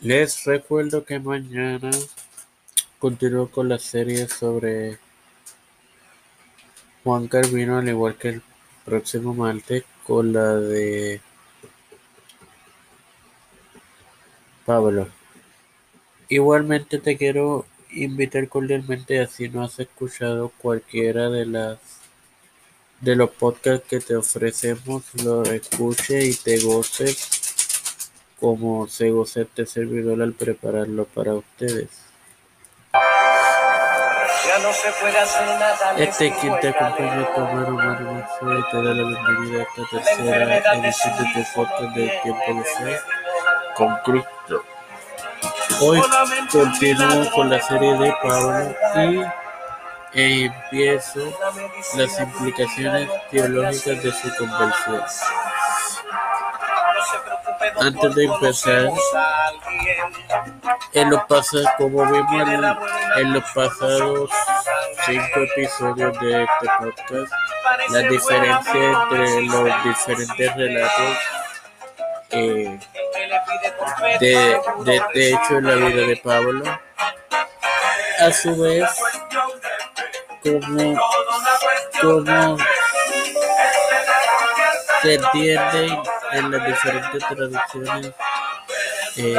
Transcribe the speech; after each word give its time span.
Les 0.00 0.44
recuerdo 0.44 1.04
que 1.04 1.18
mañana 1.18 1.90
continúo 3.00 3.50
con 3.50 3.68
la 3.68 3.80
serie 3.80 4.28
sobre 4.28 4.96
Juan 7.02 7.26
Carvino, 7.26 7.78
al 7.78 7.88
igual 7.88 8.16
que 8.16 8.28
el 8.28 8.42
próximo 8.84 9.34
martes 9.34 9.82
con 10.06 10.32
la 10.32 10.54
de 10.54 11.20
Pablo. 14.64 15.08
Igualmente 16.28 16.98
te 16.98 17.16
quiero 17.16 17.66
invitar 17.90 18.48
cordialmente 18.48 19.20
a 19.20 19.26
si 19.26 19.48
no 19.48 19.64
has 19.64 19.80
escuchado 19.80 20.52
cualquiera 20.58 21.28
de 21.28 21.44
las 21.46 21.78
de 23.00 23.16
los 23.16 23.30
podcasts 23.30 23.88
que 23.88 23.98
te 23.98 24.14
ofrecemos, 24.14 25.02
lo 25.24 25.42
escuche 25.42 26.24
y 26.24 26.34
te 26.34 26.60
goces 26.60 27.37
como 28.40 28.86
se 28.86 29.10
goza 29.10 29.40
este 29.42 29.66
servidor 29.66 30.22
al 30.22 30.32
prepararlo 30.32 31.04
para 31.06 31.34
ustedes. 31.34 31.88
Este 35.96 36.32
quien 36.40 36.58
te 36.60 36.68
acompaña 36.68 37.28
tu 37.34 37.40
hermano 37.40 38.26
y 38.42 38.70
te 38.70 38.76
da 38.76 38.94
la 38.94 39.08
bienvenida 39.08 39.60
a 39.60 39.62
esta 39.62 39.82
tercera 39.90 40.74
edición 40.74 41.18
de 41.18 41.24
tu 41.34 41.54
podcast 41.54 41.96
de 41.96 42.20
Tiempo 42.22 42.54
de 42.54 42.64
Fe 42.64 43.00
con 43.74 43.96
Cristo. 44.04 44.64
Hoy 45.80 46.00
continúo 46.50 47.30
con 47.32 47.50
la 47.50 47.60
serie 47.60 47.96
de 47.98 48.14
Pablo 48.22 48.74
y 50.14 50.18
e 50.18 50.44
empiezo 50.46 51.20
las 51.96 52.20
implicaciones 52.20 53.08
teológicas 53.30 54.02
de 54.02 54.12
su 54.12 54.34
conversión. 54.36 55.02
Antes 57.80 58.14
de 58.14 58.24
empezar, 58.24 58.90
en 60.92 61.10
como 61.78 62.04
vimos 62.06 62.48
en, 63.16 63.32
los 63.32 63.44
pasados 63.54 64.30
cinco 65.06 65.40
episodios 65.40 66.20
de 66.20 66.42
este 66.44 66.66
podcast, 66.78 67.32
la 67.90 67.98
diferencia 68.00 68.92
entre 68.92 69.42
los 69.42 69.84
diferentes 69.84 70.56
relatos 70.56 71.16
eh, 72.30 72.78
de, 74.20 74.60
de 74.84 74.96
este 74.96 75.30
hecho 75.30 75.58
en 75.58 75.66
la 75.66 75.74
vida 75.74 76.06
de 76.06 76.16
Pablo, 76.16 76.64
a 78.20 78.32
su 78.32 78.56
vez, 78.60 78.88
como, 80.42 80.98
como 82.00 82.58
se 85.02 85.14
entiende 85.14 85.98
en 86.32 86.50
las 86.50 86.66
diferentes 86.66 87.22
traducciones 87.28 88.12
eh, 89.16 89.36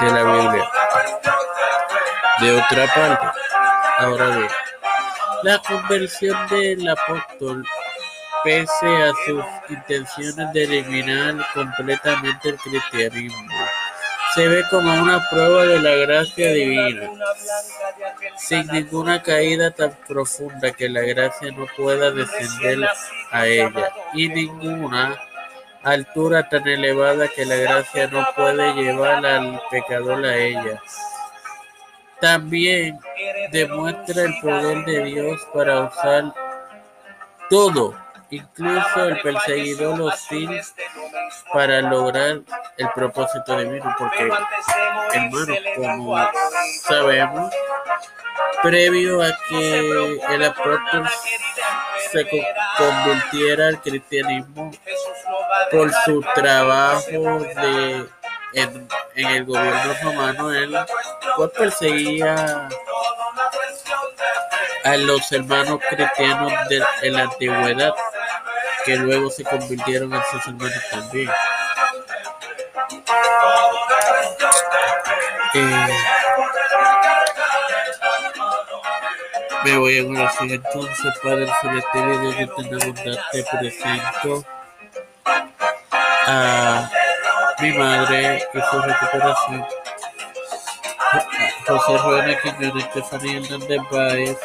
de 0.00 0.10
la 0.10 0.22
Biblia. 0.22 0.70
De 2.40 2.52
otra 2.52 2.86
parte, 2.94 3.26
ahora 3.98 4.36
bien, 4.36 4.50
la 5.44 5.58
conversión 5.58 6.48
del 6.48 6.88
apóstol, 6.88 7.64
pese 8.42 9.02
a 9.02 9.12
sus 9.24 9.44
intenciones 9.68 10.52
de 10.52 10.64
eliminar 10.64 11.46
completamente 11.54 12.48
el 12.48 12.56
cristianismo, 12.56 13.63
se 14.34 14.48
ve 14.48 14.64
como 14.68 14.92
una 14.92 15.28
prueba 15.30 15.64
de 15.64 15.78
la 15.80 15.94
gracia 15.94 16.52
divina, 16.52 17.10
sin 18.36 18.66
ninguna 18.66 19.22
caída 19.22 19.70
tan 19.70 19.96
profunda 20.08 20.72
que 20.72 20.88
la 20.88 21.02
gracia 21.02 21.52
no 21.52 21.66
pueda 21.76 22.10
descender 22.10 22.88
a 23.30 23.46
ella, 23.46 23.92
y 24.12 24.28
ninguna 24.28 25.16
altura 25.82 26.48
tan 26.48 26.66
elevada 26.66 27.28
que 27.28 27.44
la 27.44 27.56
gracia 27.56 28.08
no 28.08 28.26
puede 28.34 28.74
llevar 28.74 29.24
al 29.24 29.60
pecador 29.70 30.24
a 30.24 30.36
ella. 30.36 30.82
También 32.20 32.98
demuestra 33.52 34.22
el 34.22 34.34
poder 34.40 34.84
de 34.84 35.04
Dios 35.04 35.46
para 35.52 35.80
usar 35.80 36.32
todo 37.50 37.94
incluso 38.30 39.04
el 39.04 39.20
perseguidor 39.20 40.00
hostil 40.00 40.60
para 41.52 41.82
lograr 41.82 42.40
el 42.76 42.88
propósito 42.94 43.56
divino, 43.56 43.94
porque 43.98 44.30
hermano, 45.12 45.54
como 45.76 46.30
sabemos, 46.82 47.52
previo 48.62 49.22
a 49.22 49.30
que 49.48 50.18
el 50.30 50.44
apóstol 50.44 51.08
se 52.10 52.26
convirtiera 52.76 53.68
al 53.68 53.80
cristianismo 53.80 54.70
por 55.70 55.92
su 56.04 56.24
trabajo 56.34 57.40
de 57.40 58.06
en, 58.54 58.88
el 59.14 59.44
gobierno 59.44 59.94
romano, 60.02 60.52
él 60.52 60.76
pues 61.36 61.50
perseguía 61.50 62.68
a 64.84 64.96
los 64.96 65.32
hermanos 65.32 65.80
cristianos 65.88 66.52
de, 66.68 67.10
la 67.10 67.22
antigüedad 67.22 67.94
que 68.84 68.96
luego 68.96 69.30
se 69.30 69.44
convirtieron 69.44 70.12
en 70.14 70.22
sus 70.30 70.46
hermanos 70.46 70.82
también. 70.90 71.30
Me 79.64 79.78
voy 79.78 79.98
a 79.98 80.04
oración 80.04 80.50
entonces, 80.50 81.14
Padre 81.22 81.46
Celestial, 81.60 82.20
de 82.20 82.42
eterna 82.42 82.78
bondad, 82.86 83.18
te 83.30 83.44
presento 83.44 84.44
a 86.26 86.90
mi 87.60 87.72
madre 87.72 88.44
y 88.52 88.60
su 88.60 88.82
recuperación. 88.82 89.66
José 91.68 91.98
Rueda 91.98 92.40
Quiñones, 92.40 92.84
Estefanía 92.86 93.38
Hernández 93.38 93.80
Báez, 93.90 94.38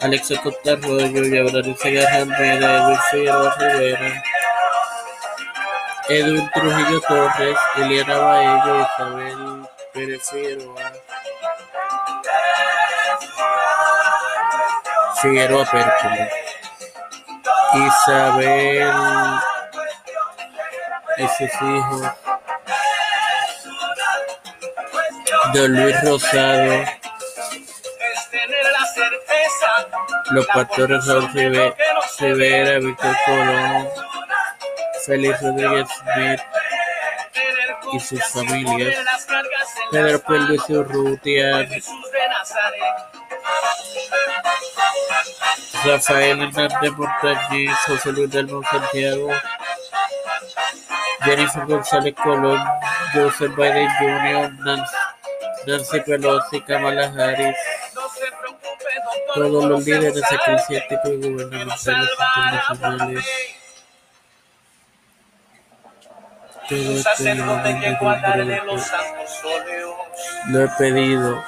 Alexa 0.00 0.40
Costa 0.42 0.72
Arroyo, 0.72 1.24
Yabrani 1.24 1.74
Segarra 1.76 2.16
Almeida, 2.16 2.76
Edwin 2.78 2.98
Figueroa 3.10 3.54
Rivera, 3.58 4.22
Edwin 6.08 6.50
Trujillo 6.54 7.00
Torres, 7.02 7.58
Eliana 7.76 8.18
Baello, 8.18 8.80
Isabel 8.80 9.77
Pérez 9.92 10.22
Figueroa, 10.30 10.92
Figueroa 15.20 15.64
Pérez, 15.70 16.32
Isabel 17.74 18.92
y 21.18 21.28
sus 21.28 21.62
hijos, 21.62 22.12
Don 25.54 25.72
Luis 25.72 26.04
Rosado, 26.04 26.84
los 30.30 30.46
pastores 30.48 31.06
Raúl 31.06 31.30
Rivera, 31.32 32.78
Víctor 32.78 33.16
Colón, 33.24 33.88
Félix 35.06 35.42
Rodríguez 35.42 35.88
Smith 35.88 36.40
y 37.92 38.00
sus 38.00 38.22
familias, 38.24 38.96
Pedro 39.90 40.20
Pérez 40.20 40.68
Urrutia, 40.68 41.66
Rafael 45.84 46.40
Hernández 46.42 46.92
Montañez, 46.96 47.74
José 47.86 48.12
Luis 48.12 48.30
del 48.30 48.48
Santiago, 48.70 49.30
Jennifer 51.22 51.66
González 51.66 52.14
Colón, 52.22 52.60
Joseph 53.14 53.56
Biden 53.56 53.88
Jr., 53.98 54.52
Nancy 55.66 56.00
Pelosi, 56.00 56.60
Kamala 56.62 57.12
Harris, 57.16 57.56
todos 59.34 59.64
los 59.64 59.84
líderes 59.84 60.22
eclesiásticos 60.30 61.10
y 61.10 61.16
gubernamentales 61.16 62.10
internacionales. 62.36 63.57
Todo 66.68 66.92
esto 66.92 67.26
en 67.26 67.46
nombre 67.46 67.96
Lo 70.48 70.64
he 70.64 70.68
pedido 70.76 71.42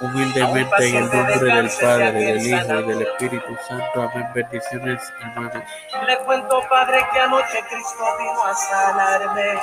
humildemente 0.00 0.88
en 0.88 0.96
el 0.96 1.02
nombre 1.04 1.54
del 1.54 1.70
Padre, 1.80 2.12
del 2.12 2.46
Hijo 2.46 2.80
y 2.80 2.88
del 2.88 3.02
Espíritu 3.02 3.56
Santo. 3.66 4.02
Amén. 4.02 4.28
Bendiciones, 4.34 5.00
hermanos. 5.20 5.64
Le 6.06 6.18
cuento, 6.18 6.60
Padre, 6.68 6.98
que 7.12 7.20
anoche 7.20 7.64
Cristo 7.68 8.04
vino 8.18 8.44
a 8.44 8.54
sanarme. 8.54 9.54